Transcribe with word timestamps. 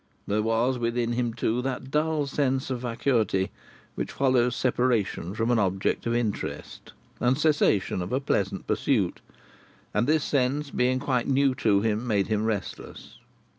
There 0.25 0.41
was 0.41 0.79
within 0.79 1.13
him, 1.13 1.35
too, 1.35 1.61
that 1.61 1.91
dull 1.91 2.25
sense 2.25 2.71
of 2.71 2.79
vacuity 2.79 3.51
which 3.93 4.11
follows 4.13 4.55
separation 4.55 5.35
from 5.35 5.51
an 5.51 5.59
object 5.59 6.07
of 6.07 6.15
interest, 6.15 6.93
and 7.19 7.37
cessation 7.37 8.01
of 8.01 8.11
a 8.11 8.19
pleasant 8.19 8.65
pursuit; 8.65 9.21
and 9.93 10.07
this 10.07 10.23
sense, 10.23 10.71
being 10.71 10.97
quite 10.97 11.27
new 11.27 11.53
to 11.53 11.81
him, 11.81 12.07
made 12.07 12.29
him 12.29 12.45
restless. 12.45 13.19